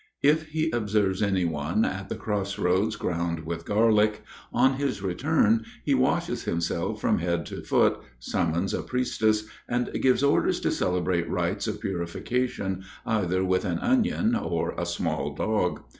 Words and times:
If 0.23 0.47
he 0.49 0.71
observes 0.71 1.21
any 1.21 1.45
one 1.45 1.85
at 1.85 2.09
the 2.09 2.15
cross 2.15 2.57
roads 2.57 2.95
crowned 2.95 3.41
with 3.45 3.65
garlic, 3.67 4.23
on 4.51 4.77
his 4.77 5.03
return 5.03 5.63
he 5.85 5.93
washes 5.93 6.45
himself 6.45 6.99
from 6.99 7.19
head 7.19 7.45
to 7.45 7.61
foot, 7.61 7.99
summons 8.17 8.73
a 8.73 8.81
priestess, 8.81 9.45
and 9.69 9.91
gives 10.01 10.23
orders 10.23 10.59
to 10.61 10.71
celebrate 10.71 11.29
rites 11.29 11.67
of 11.67 11.79
purification 11.81 12.83
either 13.05 13.45
with 13.45 13.63
an 13.63 13.77
onion 13.77 14.33
or 14.35 14.73
a 14.75 14.87
small 14.87 15.35
dog. 15.35 15.81